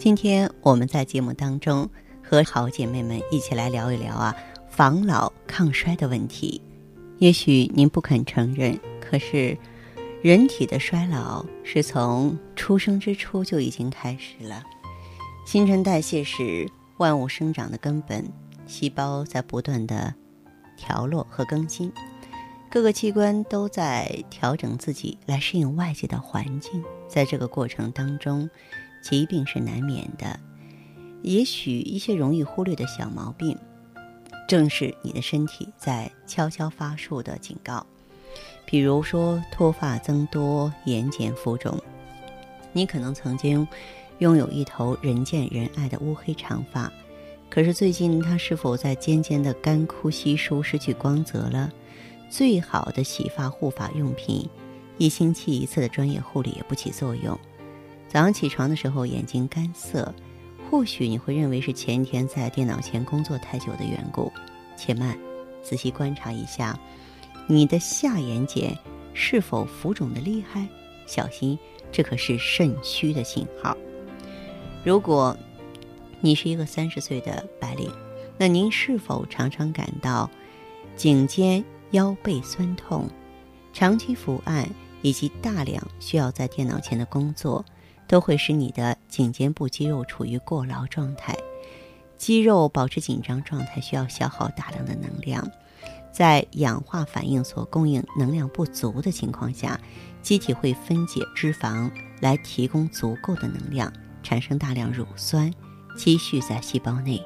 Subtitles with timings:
[0.00, 1.86] 今天我们在节目当中
[2.22, 4.34] 和好姐妹们一起来聊一聊啊，
[4.70, 6.58] 防老抗衰的问题。
[7.18, 9.56] 也许您不肯承认，可是。
[10.22, 14.62] 人体的衰老是从出生之初就已经开始了。
[15.46, 18.22] 新陈代谢是万物生长的根本，
[18.66, 20.14] 细胞在不断的
[20.76, 21.90] 调落和更新，
[22.70, 26.84] 各个器官都在调整自己来适应外界的环境。
[27.08, 28.48] 在这个过程当中，
[29.02, 30.38] 疾病是难免的。
[31.22, 33.56] 也许一些容易忽略的小毛病，
[34.48, 37.86] 正是你的身体在悄悄发出的警告。
[38.64, 41.78] 比如说脱发增多、眼睑浮肿，
[42.72, 43.66] 你可能曾经
[44.18, 46.90] 拥有一头人见人爱的乌黑长发，
[47.50, 51.70] 可是最近它是否在渐渐的干枯稀疏、失去光泽了？
[52.30, 54.48] 最好的洗发护发用品，
[54.98, 57.36] 一星期一次的专业护理也不起作用。
[58.10, 60.12] 早上起床的时候眼睛干涩，
[60.68, 64.32] 或许你会认为是前天在电脑前工作太久的缘故。
[64.76, 65.16] 且慢，
[65.62, 66.76] 仔细观察一下。
[67.46, 68.76] 你的下眼睑
[69.14, 70.66] 是否浮肿的厉害？
[71.06, 71.56] 小心，
[71.92, 73.76] 这可是肾虚的信号。
[74.84, 75.36] 如果
[76.20, 77.92] 你是一个三十岁的白领，
[78.36, 80.28] 那您是否常常感到
[80.96, 83.08] 颈肩腰背酸痛？
[83.72, 84.68] 长期伏案
[85.00, 87.64] 以及大量需要在电脑前的工作，
[88.10, 91.32] 都会使你的颈肩部肌肉处于过劳状态。
[92.18, 95.48] 肌肉保持紧张状态需要消耗大量的能量。
[96.12, 99.80] 在氧化反应所供应能量不足的情况下，
[100.22, 101.88] 机体会分解脂肪
[102.20, 103.92] 来提供足够的能量，
[104.24, 105.48] 产生大量乳酸，
[105.96, 107.24] 积蓄在细胞内，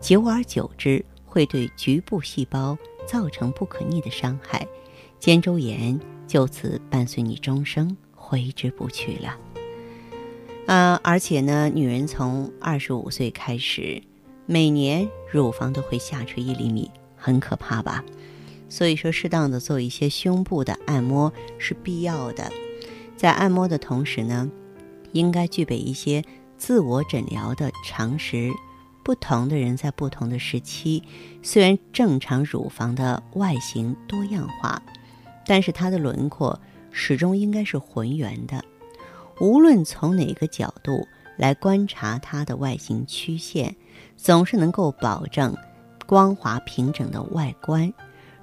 [0.00, 2.76] 久而久之会对局部细胞
[3.06, 4.66] 造成不可逆的伤害，
[5.20, 9.38] 肩周炎就此伴随你终生，挥之不去了。
[10.66, 14.02] 呃，而且呢，女人从二十五岁开始，
[14.46, 16.90] 每年乳房都会下垂一厘米。
[17.18, 18.04] 很可怕吧？
[18.68, 22.52] 所以说，适当的做一些胸部的按摩是必要的。
[23.16, 24.48] 在按摩的同时呢，
[25.12, 26.22] 应该具备一些
[26.56, 28.52] 自我诊疗的常识。
[29.02, 31.02] 不同的人在不同的时期，
[31.42, 34.82] 虽然正常乳房的外形多样化，
[35.46, 36.60] 但是它的轮廓
[36.90, 38.64] 始终应该是浑圆的。
[39.40, 43.74] 无论从哪个角度来观察它的外形曲线，
[44.16, 45.54] 总是能够保证。
[46.06, 47.92] 光滑平整的外观，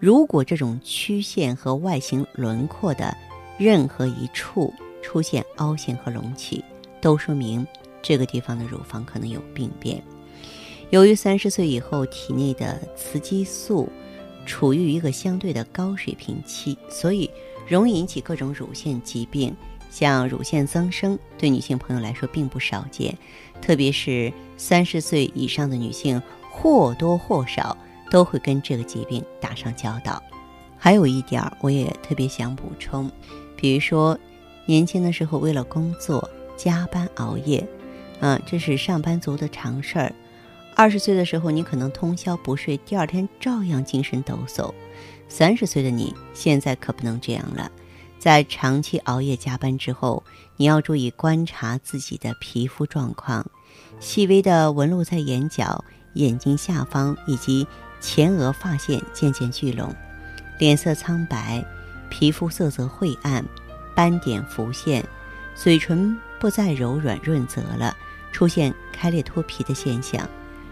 [0.00, 3.16] 如果这种曲线和外形轮廓的
[3.56, 6.64] 任何一处出现凹陷和隆起，
[7.00, 7.64] 都说明
[8.02, 10.02] 这个地方的乳房可能有病变。
[10.90, 13.88] 由于三十岁以后体内的雌激素
[14.44, 17.30] 处于一个相对的高水平期，所以
[17.68, 19.56] 容易引起各种乳腺疾病，
[19.92, 23.16] 像乳腺增生，对女性朋友来说并不少见，
[23.60, 26.20] 特别是三十岁以上的女性。
[26.54, 27.74] 或多或少
[28.10, 30.22] 都会跟这个疾病打上交道。
[30.76, 33.10] 还有一点儿，我也特别想补充，
[33.56, 34.16] 比如说，
[34.66, 37.66] 年轻的时候为了工作加班熬夜，
[38.20, 40.12] 嗯，这是上班族的常事儿。
[40.76, 44.74] 二十岁的时候，你可能通宵不睡，第二天照样精神抖擞。
[45.28, 47.72] 三十岁的你现在可不能这样了，
[48.22, 50.22] 在长期熬夜加班之后，
[50.56, 53.44] 你要注意观察自己的皮肤状况，
[53.98, 55.84] 细微的纹路在眼角。
[56.14, 57.66] 眼睛下方以及
[58.00, 59.92] 前额发线渐渐聚拢，
[60.56, 61.64] 脸色苍白，
[62.10, 63.44] 皮肤色泽晦暗，
[63.92, 65.04] 斑点浮现，
[65.56, 67.96] 嘴唇不再柔软润泽了，
[68.30, 70.28] 出现开裂脱皮的现象。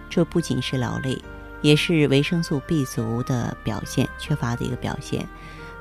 [0.08, 1.20] 这不仅是劳累，
[1.62, 5.26] 也是维生素 B 族的表现缺乏的一个表现。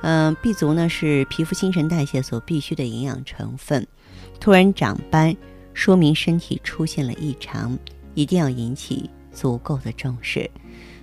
[0.01, 3.85] 嗯，B 族呢是皮肤新陈代谢所必需的营养成分。
[4.39, 5.35] 突然长斑，
[5.73, 7.77] 说明身体出现了异常，
[8.13, 9.09] 一定要引起。
[9.31, 10.49] 足够的重视，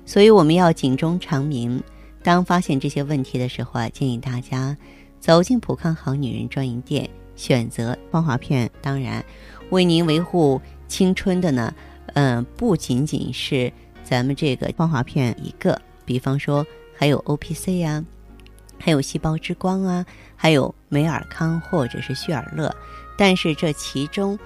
[0.05, 1.83] 所以我们要警钟长鸣。
[2.23, 4.77] 当发现这些问题的时候啊，建议大家
[5.21, 8.69] 走进普康好女人专营店，选择芳华片。
[8.83, 9.25] 当然，
[9.71, 11.73] 为您维护青春的呢，
[12.15, 13.73] 嗯，不仅仅是
[14.03, 18.05] 咱们这个芳华片一个，比方说还有 O P C 呀，
[18.79, 20.05] 还有细胞之光啊，
[20.37, 22.75] 还有美尔康或者是旭尔乐。
[23.19, 24.39] 但是这其中，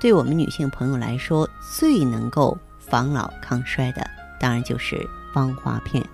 [0.00, 4.08] 对我们女性朋友来说，最能够防老抗衰的，
[4.40, 6.04] 当然就是芳华片，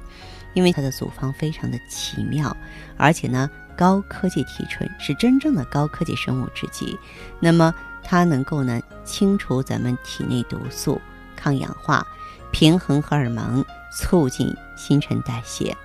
[0.55, 2.57] 因为它的组方非常的奇妙，
[2.97, 6.99] 而且呢，高科技提纯是真正的高科技生物制剂。
[7.39, 7.73] 那么
[8.03, 11.01] 它能够呢清除咱们体内毒素，
[11.37, 12.05] 抗氧化，
[12.51, 15.77] 平衡荷尔蒙，促进新陈代谢。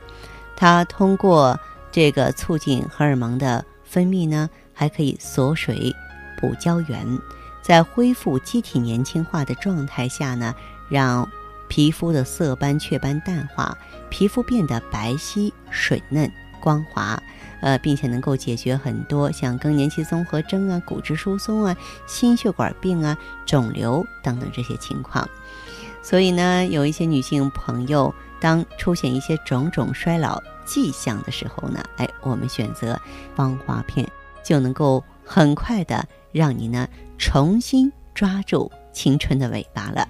[0.60, 1.58] 它通过
[1.92, 5.96] 这个促进荷尔蒙的分泌呢，还可以锁水、
[6.42, 7.06] 补胶原，
[7.62, 10.56] 在恢复机体年轻化的状态下呢，
[10.90, 11.30] 让
[11.70, 13.78] 皮肤的色斑、雀斑淡化，
[14.10, 17.22] 皮肤变得白皙、水嫩、光滑。
[17.60, 21.76] 呃，并且能够解决很多像更年期综合征啊、骨质疏松啊、
[22.06, 23.18] 心血管病啊、
[23.48, 25.28] 肿瘤等等这些情况。
[26.04, 28.14] 所以呢，有一些女性朋友。
[28.40, 33.00] 当出现一些种种衰老迹象的时候呢，哎，我们选择
[33.36, 34.08] 芳华片
[34.44, 36.88] 就能够很快的让你呢
[37.18, 40.08] 重新抓住青春的尾巴了。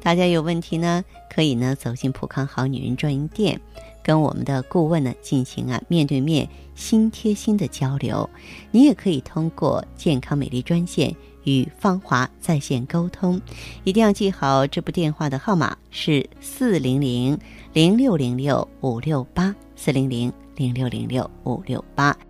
[0.00, 3.60] 大家有问题呢，可以呢走进普康好女人专营店，
[4.06, 8.30] 跟我们的顾问呢进行啊面对面、心贴心的交流。
[8.70, 11.12] 你也可以通过健康美丽专线。
[11.46, 13.40] 与芳华在线沟通，
[13.84, 17.38] 一定要记好这部电话的号码是四零零
[17.72, 22.25] 零六零六五六八四零零零六零六五六八。